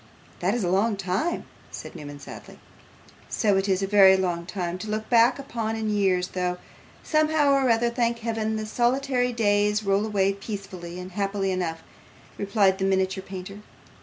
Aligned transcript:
'That 0.39 0.55
is 0.55 0.63
a 0.63 0.67
long 0.67 0.97
time,' 0.97 1.45
said 1.69 1.93
Newman, 1.95 2.19
sadly. 2.19 2.57
'So 3.29 3.55
it 3.55 3.69
is 3.69 3.83
a 3.83 3.85
very 3.85 4.17
long 4.17 4.47
time 4.47 4.79
to 4.79 4.89
look 4.89 5.07
back 5.11 5.37
upon 5.37 5.75
in 5.75 5.91
years, 5.91 6.29
though, 6.29 6.57
somehow 7.03 7.51
or 7.51 7.69
other, 7.69 7.91
thank 7.91 8.17
Heaven, 8.17 8.55
the 8.55 8.65
solitary 8.65 9.31
days 9.31 9.83
roll 9.83 10.03
away 10.03 10.33
peacefully 10.33 10.99
and 10.99 11.11
happily 11.11 11.51
enough,' 11.51 11.83
replied 12.39 12.79
the 12.79 12.85
miniature 12.85 13.23
painter. 13.23 13.59